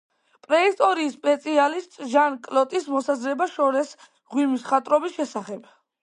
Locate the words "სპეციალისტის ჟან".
1.17-2.37